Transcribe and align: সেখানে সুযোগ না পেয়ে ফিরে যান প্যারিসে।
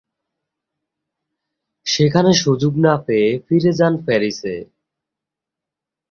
সেখানে 1.85 2.31
সুযোগ 2.33 2.73
না 2.77 2.93
পেয়ে 2.97 3.29
ফিরে 3.47 3.71
যান 3.73 3.93
প্যারিসে। 4.05 4.55